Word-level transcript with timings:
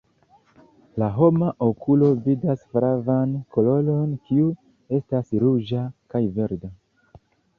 La 1.01 1.09
homa 1.17 1.49
okulo 1.65 2.07
vidas 2.27 2.63
flavan 2.71 3.35
koloron, 3.57 4.17
kiu 4.29 4.47
estas 5.01 5.31
ruĝa 5.45 5.87
kaj 6.15 6.23
verda. 6.39 6.71